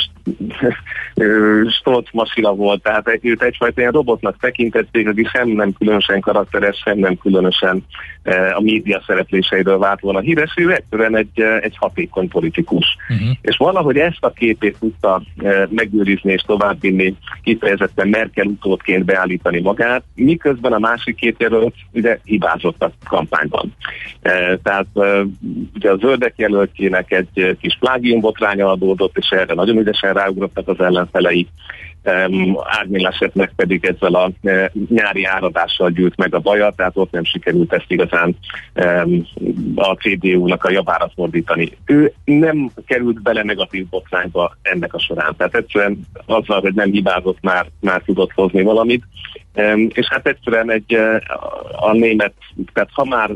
[1.69, 6.97] Stolz masina volt, tehát őt egyfajta ilyen robotnak tekintették, aki sem nem különösen karakteres, sem
[6.97, 7.85] nem különösen
[8.55, 12.85] a média szerepléseiről vált volna híres, ő egyszerűen egy, egy hatékony politikus.
[13.09, 13.29] Uh-huh.
[13.41, 15.21] És valahogy ezt a képét tudta
[15.69, 22.83] megőrizni és továbbvinni, kifejezetten Merkel utódként beállítani magát, miközben a másik két jelölt ugye hibázott
[22.83, 23.73] a kampányban.
[24.63, 24.87] Tehát
[25.75, 31.47] ugye a zöldek jelöltjének egy kis plágiumbotránya adódott, és erre nagyon ügyesen ráugrottak az ellenfelei.
[32.05, 37.23] Um, Árnyélesetnek pedig ezzel a e, nyári áradással gyűlt meg a baja, tehát ott nem
[37.23, 38.37] sikerült ezt igazán
[38.73, 39.27] um,
[39.75, 41.71] a CDU-nak a javára fordítani.
[41.85, 47.37] Ő nem került bele negatív botrányba ennek a során, tehát egyszerűen azzal, hogy nem hibázott,
[47.41, 49.03] már, már tudott hozni valamit.
[49.55, 51.23] Um, és hát egyszerűen egy e,
[51.71, 52.33] a német,
[52.73, 53.29] tehát ha már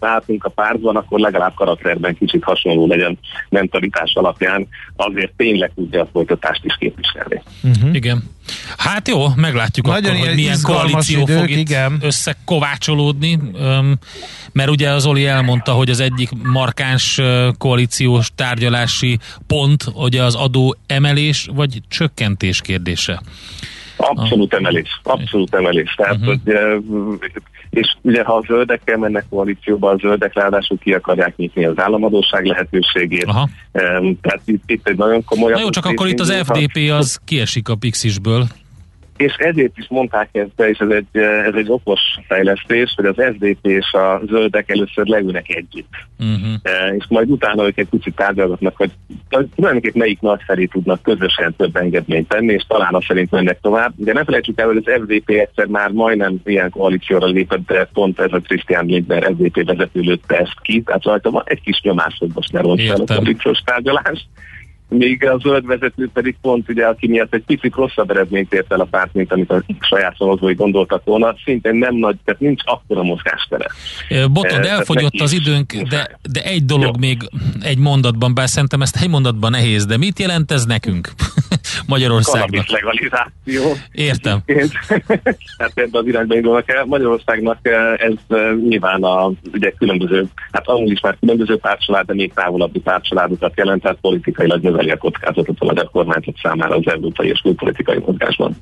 [0.00, 6.08] látunk a pártban, akkor legalább karakterben kicsit hasonló legyen mentalitás alapján, azért tényleg tudja a
[6.12, 7.42] folytatást is képviselni.
[7.62, 7.94] Uh-huh.
[7.94, 8.22] Igen.
[8.76, 11.98] Hát jó, meglátjuk Nagyon akkor, hogy milyen koalíció idők, fog itt igen.
[12.02, 13.38] összekovácsolódni,
[14.52, 17.20] mert ugye az Oli elmondta, hogy az egyik markáns
[17.58, 23.22] koalíciós tárgyalási pont ugye az adó emelés vagy csökkentés kérdése.
[23.96, 25.94] Abszolút emelés, abszolút emelés.
[25.94, 26.38] Tehát, uh-huh.
[26.40, 26.54] hogy,
[27.70, 32.44] és ugye ha a zöldekkel mennek koalícióba, a zöldek ráadásul ki akarják nyitni az államadóság
[32.44, 33.24] lehetőségét.
[33.24, 33.48] Aha.
[34.20, 35.52] Tehát itt, itt egy nagyon komoly...
[35.52, 38.46] Na jó, csak akkor itt az FDP az kiesik a Pixisből
[39.20, 43.24] és ezért is mondták ezt be, és ez egy, ez egy okos fejlesztés, hogy az
[43.34, 45.92] SDP és a zöldek először leülnek együtt.
[46.18, 46.54] Uh-huh.
[46.62, 48.90] E, és majd utána ők egy kicsit tárgyalgatnak, hogy
[49.28, 53.92] tulajdonképpen melyik nagy felé tudnak közösen több engedményt tenni, és talán azt szerint mennek tovább.
[53.96, 58.20] De ne felejtsük el, hogy az FDP egyszer már majdnem ilyen koalícióra lépett, de pont
[58.20, 62.16] ez a Christian Lindner FDP vezető lőtte ezt ki, tehát rajta van egy kis nyomás,
[62.18, 64.26] hogy most ne a koalíciós tárgyalást
[64.90, 68.80] még a zöld vezető pedig pont ugye, aki miatt egy picit rosszabb eredményt ért el
[68.80, 73.02] a párt, mint amit a saját szavazói gondoltak volna, szintén nem nagy, tehát nincs akkora
[73.02, 73.66] mozgástere.
[74.32, 77.08] Botod, elfogyott az időnk, de, de egy dolog Jó.
[77.08, 77.16] még
[77.62, 81.08] egy mondatban, bár szerintem ezt egy mondatban nehéz, de mit jelent ez nekünk?
[81.86, 82.66] Magyarországnak.
[82.66, 83.76] Cannabis legalizáció.
[83.92, 84.38] Értem.
[85.58, 86.84] hát ebben az irányba indulnak el.
[86.84, 87.58] Magyarországnak
[87.96, 93.52] ez nyilván a ugye különböző, hát amúgy is már különböző pártcsalád, de még távolabbi pártcsaládokat
[93.56, 98.56] jelent, tehát politikailag növeli a kockázatot a magyar kormányzat számára az európai és külpolitikai mozgásban.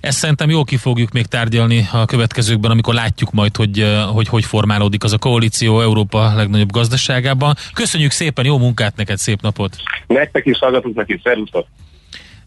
[0.00, 4.44] Ezt szerintem jól ki fogjuk még tárgyalni a következőkben, amikor látjuk majd, hogy hogy, hogy
[4.44, 7.54] formálódik az a koalíció Európa legnagyobb gazdaságában.
[7.74, 9.76] Köszönjük szépen, jó munkát neked, szép napot!
[10.06, 11.66] Nektek is, hallgatóknak is, szervusztok!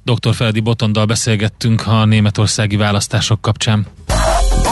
[0.04, 0.34] Dr.
[0.34, 3.86] Feledi Botondal beszélgettünk a németországi választások kapcsán.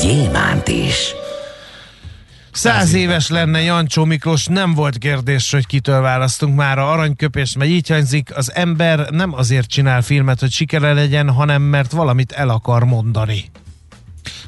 [0.00, 1.14] gyémánt is.
[2.52, 7.70] Száz éves lenne Jancsó Miklós, nem volt kérdés, hogy kitől választunk már a aranyköpés, mert
[7.70, 12.48] így hangzik, az ember nem azért csinál filmet, hogy sikere legyen, hanem mert valamit el
[12.48, 13.50] akar mondani.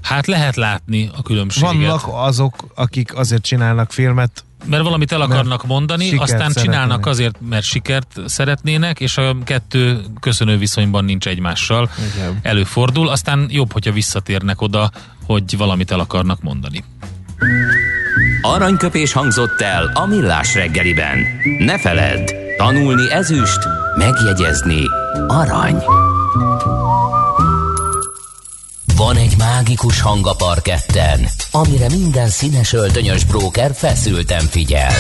[0.03, 1.71] Hát lehet látni a különbséget.
[1.71, 6.62] Vannak azok, akik azért csinálnak filmet, mert valamit el akarnak mondani, aztán szeretnének.
[6.62, 11.90] csinálnak azért, mert sikert szeretnének, és a kettő köszönő viszonyban nincs egymással.
[12.14, 12.38] Igen.
[12.42, 14.90] Előfordul, aztán jobb, hogyha visszatérnek oda,
[15.27, 16.85] hogy valamit el akarnak mondani.
[18.42, 21.18] Aranyköpés hangzott el a millás reggeliben.
[21.59, 23.59] Ne feledd, tanulni ezüst,
[23.99, 24.83] megjegyezni
[25.27, 25.83] arany.
[29.01, 34.93] Van egy mágikus hang a parketten, amire minden színes öltönyös bróker feszülten figyel.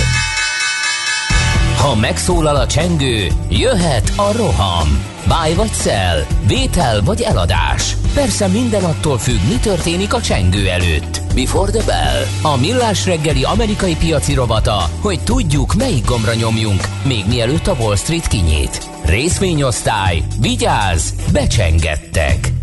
[1.76, 5.04] Ha megszólal a csengő, jöhet a roham.
[5.28, 7.96] Báj vagy szel, vétel vagy eladás.
[8.14, 11.20] Persze minden attól függ, mi történik a csengő előtt.
[11.34, 12.52] Before the bell.
[12.52, 17.96] A millás reggeli amerikai piaci robata, hogy tudjuk, melyik gombra nyomjunk, még mielőtt a Wall
[17.96, 18.88] Street kinyit.
[19.04, 22.59] Részvényosztály, vigyáz, becsengettek.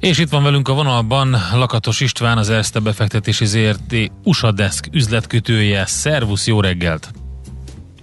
[0.00, 5.86] És itt van velünk a vonalban Lakatos István, az Erste befektetési ZRT USA Desk üzletkötője.
[5.86, 7.10] Szervusz, jó reggelt!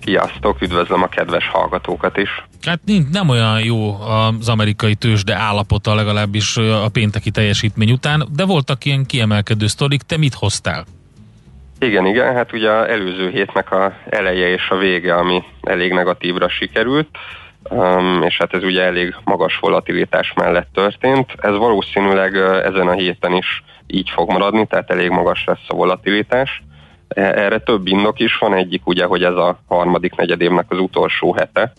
[0.03, 2.29] Sziasztok, üdvözlöm a kedves hallgatókat is.
[2.65, 2.79] Hát
[3.11, 9.05] nem olyan jó az amerikai tőzsde állapota legalábbis a pénteki teljesítmény után, de voltak ilyen
[9.05, 10.85] kiemelkedő sztorik, te mit hoztál?
[11.79, 16.49] Igen, igen, hát ugye az előző hétnek a eleje és a vége, ami elég negatívra
[16.49, 17.07] sikerült,
[18.25, 21.31] és hát ez ugye elég magas volatilitás mellett történt.
[21.37, 26.63] Ez valószínűleg ezen a héten is így fog maradni, tehát elég magas lesz a volatilitás.
[27.07, 31.33] E, erre több indok is van, egyik ugye, hogy ez a harmadik negyedévnek az utolsó
[31.33, 31.73] hete,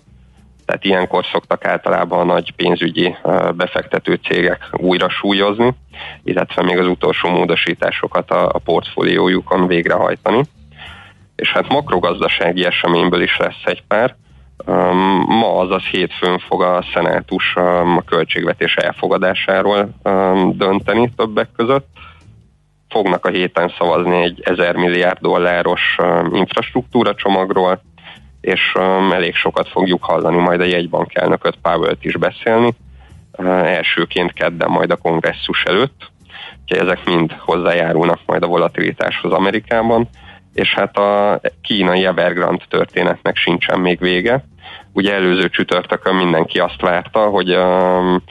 [0.66, 3.16] tehát ilyenkor szoktak általában a nagy pénzügyi
[3.54, 5.74] befektető cégek újra súlyozni,
[6.24, 10.42] illetve még az utolsó módosításokat a, a portfóliójukon végrehajtani.
[11.36, 14.16] És hát makrogazdasági eseményből is lesz egy pár.
[15.26, 19.88] Ma, azaz hétfőn fog a szenátus a költségvetés elfogadásáról
[20.52, 21.86] dönteni többek között.
[22.88, 25.96] Fognak a héten szavazni egy 1000 milliárd dolláros
[26.32, 27.80] infrastruktúra csomagról,
[28.40, 28.72] és
[29.12, 32.74] elég sokat fogjuk hallani majd a jegybank elnököt Powell-t is beszélni,
[33.46, 36.10] elsőként kedden majd a kongresszus előtt,
[36.62, 40.08] úgyhogy ezek mind hozzájárulnak majd a volatilitáshoz Amerikában,
[40.56, 44.44] és hát a kínai Evergrande történetnek sincsen még vége.
[44.92, 48.22] Ugye előző csütörtökön mindenki azt várta, hogy um,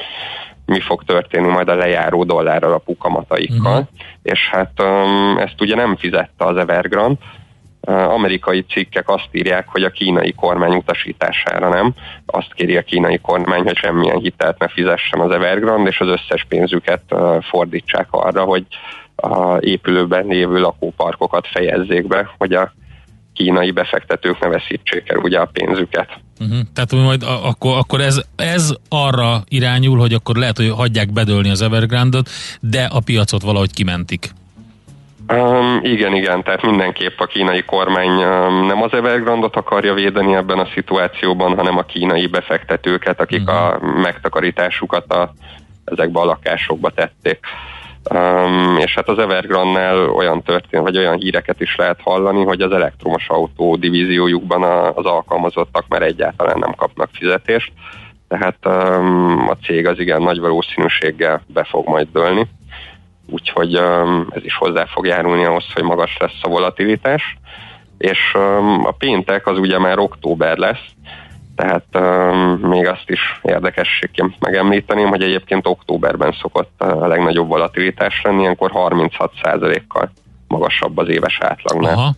[0.66, 3.88] mi fog történni majd a lejáró dollár alapú kamataikkal, uh-huh.
[4.24, 7.20] és hát um, ezt ugye nem fizette az Evergrande,
[7.88, 11.94] amerikai cikkek azt írják, hogy a kínai kormány utasítására nem.
[12.26, 16.46] Azt kéri a kínai kormány, hogy semmilyen hitelt ne fizessen az Evergrande, és az összes
[16.50, 18.66] pénzüket fordítsák arra, hogy
[19.16, 22.74] a épülőben lévő lakóparkokat fejezzék be, hogy a
[23.34, 26.10] kínai befektetők ne veszítsék el ugye a pénzüket.
[26.40, 26.60] Uh-huh.
[26.74, 31.50] Tehát majd a, akkor, akkor ez, ez arra irányul, hogy akkor lehet, hogy hagyják bedőlni
[31.50, 34.30] az Evergrande-ot, de a piacot valahogy kimentik.
[35.28, 40.60] Um, igen, igen, tehát mindenképp a kínai kormány um, nem az Evergrandot akarja védeni ebben
[40.60, 43.56] a szituációban, hanem a kínai befektetőket, akik uh-huh.
[43.56, 45.34] a megtakarításukat a,
[45.86, 47.40] ezekbe a lakásokba tették.
[48.14, 52.72] Um, és hát az Evergrande-nál olyan történt, vagy olyan híreket is lehet hallani, hogy az
[52.72, 57.72] elektromos autó divíziójukban a, az alkalmazottak már egyáltalán nem kapnak fizetést,
[58.28, 62.48] tehát um, a cég az igen nagy valószínűséggel be fog majd dőlni
[63.30, 67.38] úgyhogy um, ez is hozzá fog járulni ahhoz, hogy magas lesz a volatilitás.
[67.98, 70.86] És um, a péntek az ugye már október lesz,
[71.56, 78.42] tehát um, még azt is érdekességként megemlíteném, hogy egyébként októberben szokott a legnagyobb volatilitás lenni,
[78.42, 80.12] ilyenkor 36%-kal
[80.48, 81.94] magasabb az éves átlagnál.
[81.94, 82.14] Aha.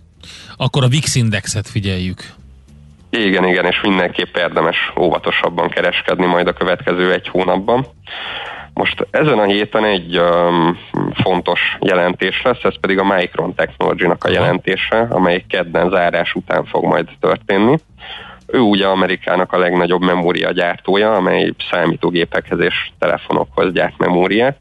[0.57, 2.23] Akkor a VIX indexet figyeljük.
[3.09, 7.85] Igen, igen, és mindenképp érdemes óvatosabban kereskedni majd a következő egy hónapban.
[8.73, 10.77] Most ezen a héten egy um,
[11.13, 16.85] fontos jelentés lesz, ez pedig a Micron Technology-nak a jelentése, amely kedden zárás után fog
[16.85, 17.77] majd történni.
[18.47, 24.57] Ő ugye Amerikának a legnagyobb memória gyártója, amely számítógépekhez és telefonokhoz gyárt memóriát.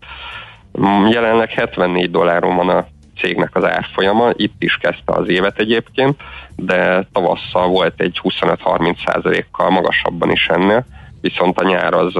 [0.80, 2.86] Mm, jelenleg 74 dolláron van a
[3.20, 6.20] cégnek az árfolyama, itt is kezdte az évet egyébként,
[6.56, 10.84] de tavasszal volt egy 25-30 százalékkal magasabban is ennél
[11.20, 12.14] viszont a nyár az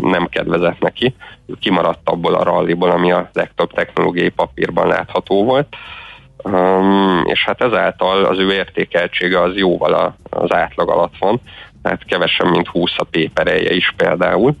[0.00, 1.14] nem kedvezett neki.
[1.60, 5.76] Kimaradt abból a ralliból, ami a legtöbb technológiai papírban látható volt.
[6.42, 11.40] Um, és hát ezáltal az ő értékeltsége az jóval az átlag alatt van,
[11.82, 14.54] tehát kevesen, mint 20 a pépereje is például.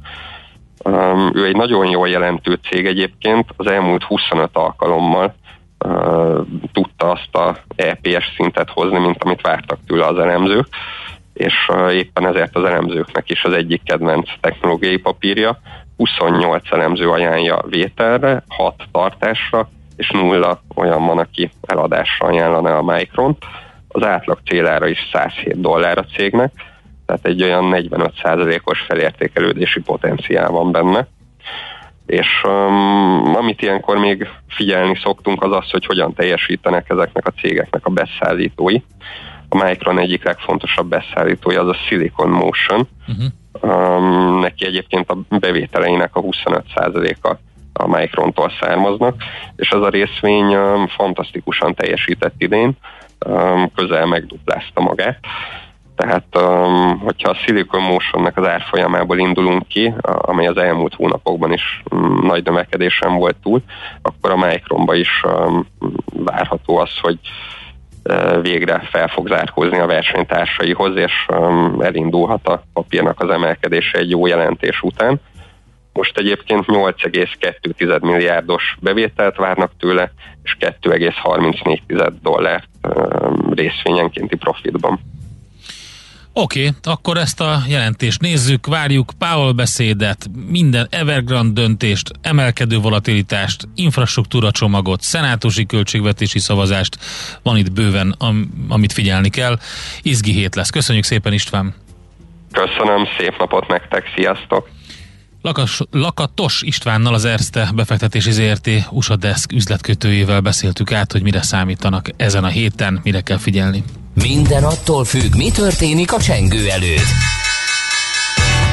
[0.84, 5.34] Um, ő egy nagyon jól jelentő cég egyébként, az elmúlt 25 alkalommal
[5.84, 10.66] uh, tudta azt a EPS szintet hozni, mint amit vártak tőle az elemzők
[11.40, 15.58] és éppen ezért az elemzőknek is az egyik kedvenc technológiai papírja.
[15.96, 19.68] 28 elemző ajánlja vételre, 6 tartásra,
[20.00, 23.36] és nulla olyan van, aki eladásra ajánlana a Micron.
[23.88, 26.52] Az átlag célára is 107 dollár a cégnek,
[27.06, 31.06] tehát egy olyan 45%-os felértékelődési potenciál van benne.
[32.06, 37.86] És um, amit ilyenkor még figyelni szoktunk, az az, hogy hogyan teljesítenek ezeknek a cégeknek
[37.86, 38.76] a beszállítói.
[39.48, 42.88] A Micron egyik legfontosabb beszállítója az a Silicon Motion.
[43.08, 43.98] Uh-huh.
[43.98, 47.36] Um, neki egyébként a bevételeinek a 25%-a
[47.72, 49.14] a Microntól származnak,
[49.56, 52.72] és az a részvény um, fantasztikusan teljesített idén,
[53.26, 55.18] um, közel megduplázta magát.
[55.96, 61.82] Tehát, um, hogyha a Silicon Motionnek az árfolyamából indulunk ki, amely az elmúlt hónapokban is
[62.22, 63.62] nagy növekedésen volt túl,
[64.02, 65.24] akkor a Micronba is
[66.12, 67.18] várható az, hogy
[68.42, 71.26] végre fel fog zárkózni a versenytársaihoz, és
[71.78, 75.20] elindulhat a papírnak az emelkedése egy jó jelentés után.
[75.92, 80.12] Most egyébként 8,2 milliárdos bevételt várnak tőle,
[80.42, 82.64] és 2,34 dollár
[83.50, 85.00] részvényenkénti profitban.
[86.32, 93.68] Oké, okay, akkor ezt a jelentést nézzük, várjuk Powell beszédet, minden Evergrande döntést, emelkedő volatilitást,
[93.74, 96.98] infrastruktúra csomagot, szenátusi költségvetési szavazást.
[97.42, 99.58] Van itt bőven, am, amit figyelni kell.
[100.02, 100.70] Izgi hét lesz.
[100.70, 101.74] Köszönjük szépen István!
[102.52, 104.68] Köszönöm, szép napot nektek, sziasztok!
[105.42, 112.08] Lakas, Lakatos Istvánnal az Erste befektetési ZRT USA Desk üzletkötőjével beszéltük át, hogy mire számítanak
[112.16, 113.84] ezen a héten, mire kell figyelni.
[114.14, 117.08] Minden attól függ, mi történik a csengő előtt.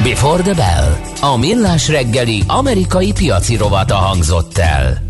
[0.02, 0.96] Before the Bell.
[1.20, 5.02] A millás reggeli amerikai piaci rovata hangzott el.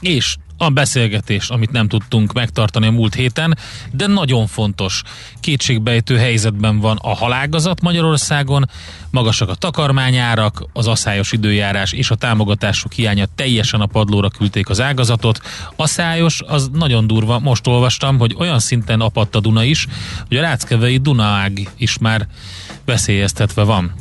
[0.00, 3.58] És a beszélgetés, amit nem tudtunk megtartani a múlt héten,
[3.92, 5.02] de nagyon fontos.
[5.40, 8.70] Kétségbejtő helyzetben van a halágazat Magyarországon,
[9.10, 14.80] magasak a takarmányárak, az asszályos időjárás és a támogatások hiánya teljesen a padlóra küldték az
[14.80, 15.40] ágazatot.
[15.76, 19.86] Asszályos, az nagyon durva, most olvastam, hogy olyan szinten apadt a Duna is,
[20.28, 22.26] hogy a Ráckevei Dunaág is már
[22.84, 23.92] veszélyeztetve van.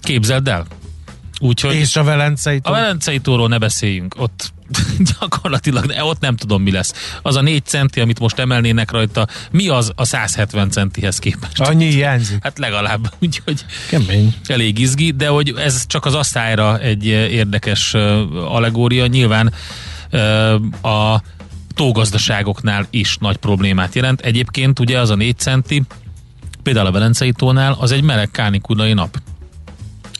[0.00, 0.66] Képzeld el!
[1.40, 2.70] Úgyhogy és a Velencei tó?
[2.70, 4.14] A Velencei tóról ne beszéljünk.
[4.18, 4.52] Ott
[5.20, 7.18] gyakorlatilag ott nem tudom mi lesz.
[7.22, 11.60] Az a 4 centi, amit most emelnének rajta, mi az a 170 centihez képest?
[11.60, 12.38] Annyi hiányzik.
[12.42, 14.34] Hát legalább, úgyhogy Kemény.
[14.46, 17.94] elég izgi, de hogy ez csak az asztályra egy érdekes
[18.34, 19.06] allegória.
[19.06, 19.52] Nyilván
[20.82, 21.20] a
[21.74, 24.20] tógazdaságoknál is nagy problémát jelent.
[24.20, 25.82] Egyébként ugye az a 4 centi,
[26.62, 29.18] például a Velencei tónál, az egy meleg kánikulai nap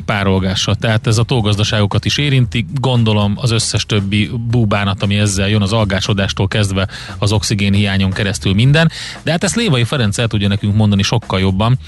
[0.06, 0.74] párolgása.
[0.74, 5.72] Tehát ez a tógazdaságokat is érinti, gondolom az összes többi búbánat, ami ezzel jön, az
[5.72, 6.88] algásodástól kezdve
[7.18, 8.90] az oxigén hiányon keresztül minden.
[9.22, 11.78] De hát ezt Lévai Ferenc el tudja nekünk mondani sokkal jobban,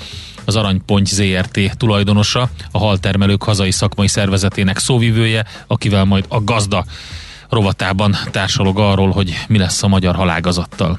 [0.44, 6.84] az Aranyponty ZRT tulajdonosa, a haltermelők hazai szakmai szervezetének szóvivője, akivel majd a gazda
[7.48, 10.98] rovatában társalog arról, hogy mi lesz a magyar halágazattal.